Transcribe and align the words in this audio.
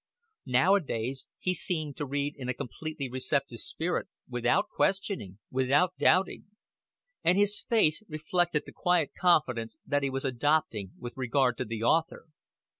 Nowadays 0.47 1.27
he 1.37 1.53
seemed 1.53 1.95
to 1.97 2.07
read 2.07 2.33
in 2.35 2.49
a 2.49 2.55
completely 2.55 3.07
receptive 3.07 3.59
spirit, 3.59 4.07
without 4.27 4.67
questioning, 4.67 5.37
without 5.51 5.95
doubting; 5.99 6.45
and 7.23 7.37
his 7.37 7.61
face 7.69 8.01
reflected 8.09 8.63
the 8.65 8.71
quiet 8.71 9.11
confidence 9.15 9.77
that 9.85 10.01
he 10.01 10.09
was 10.09 10.25
adopting 10.25 10.93
with 10.99 11.13
regard 11.17 11.55
to 11.59 11.65
the 11.65 11.83
author. 11.83 12.25